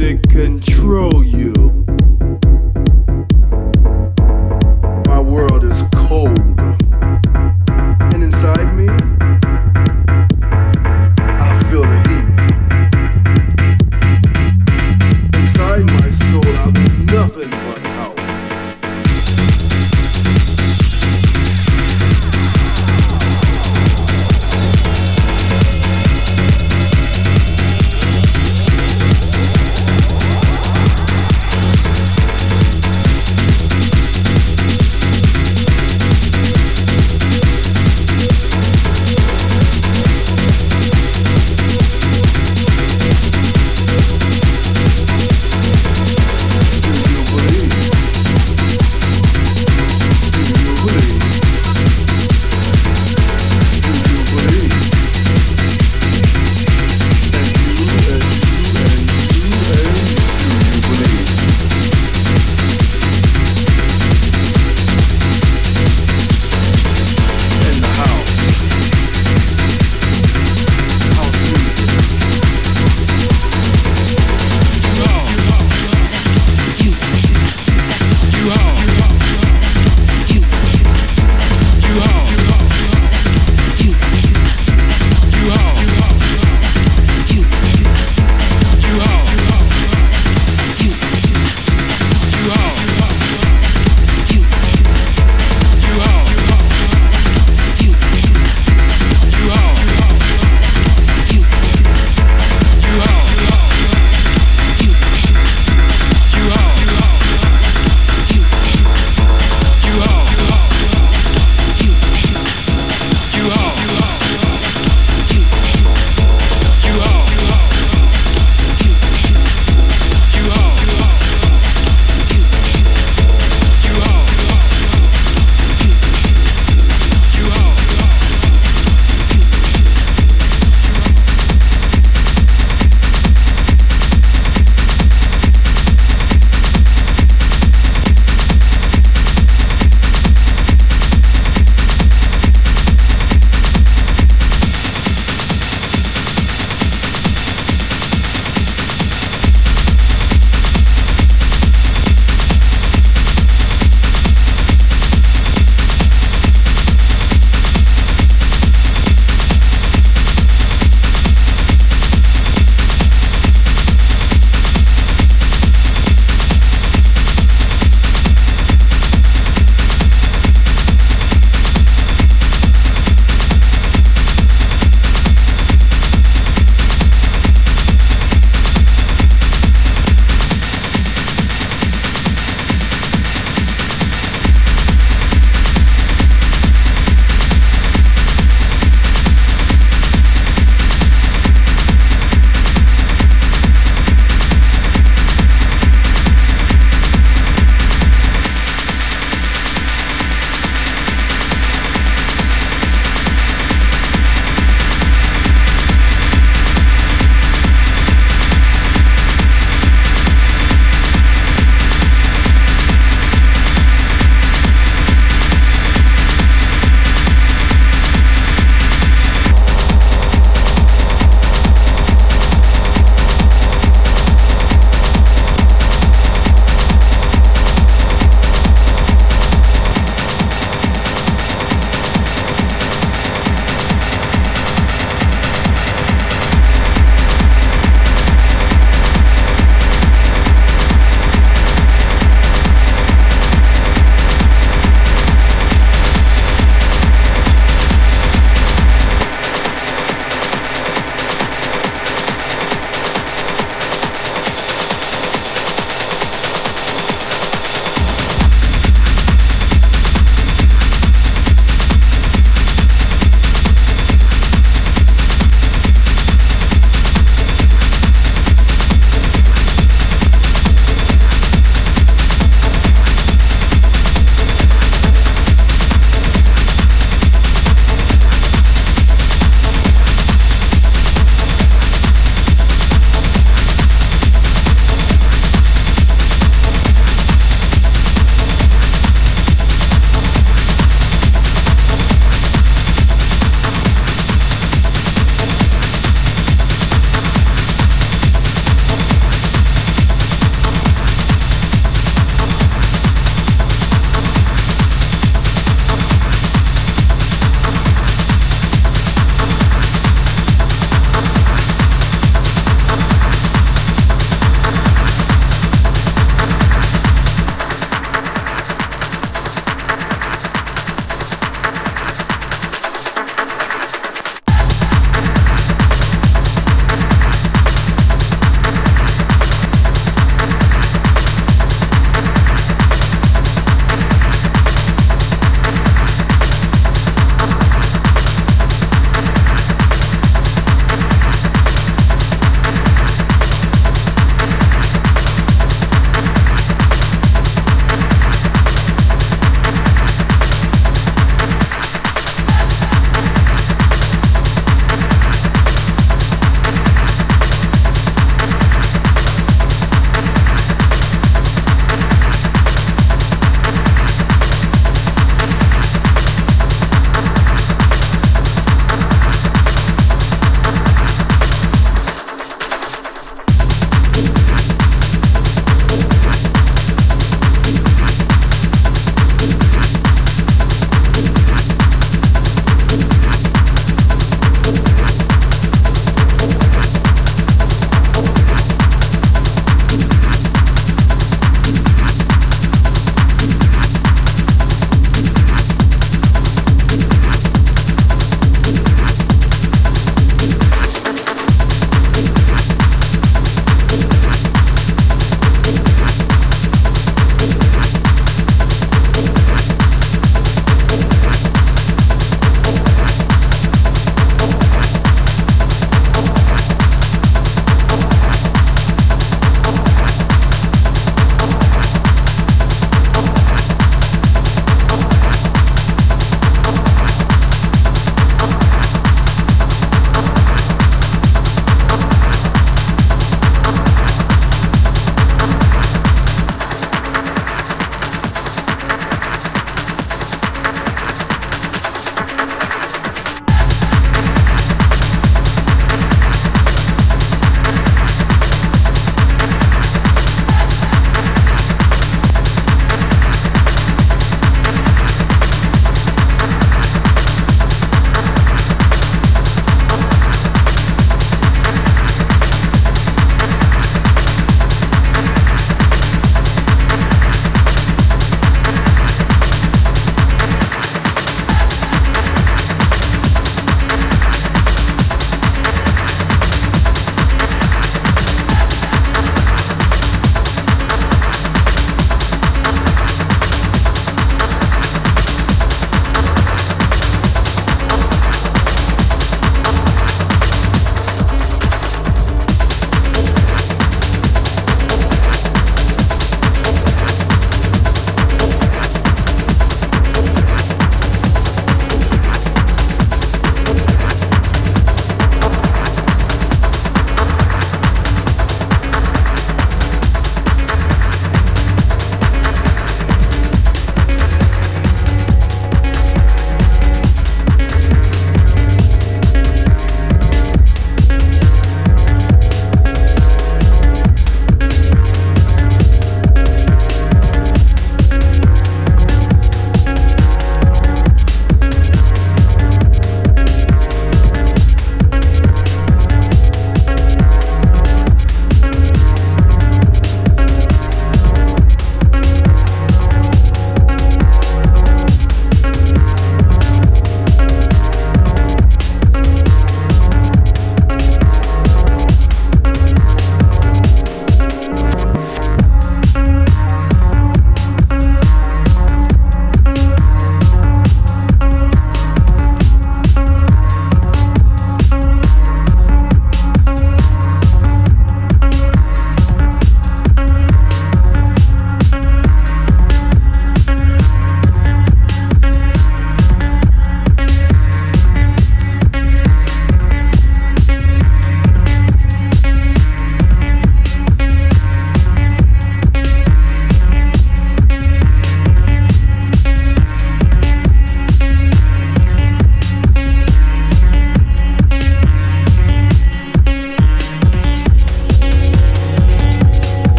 [0.00, 1.79] music control you.